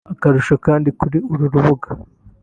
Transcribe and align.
Akarusho 0.13 0.53
kandi 0.65 0.89
kuri 0.99 1.17
uru 1.31 1.45
rubuga 1.53 1.89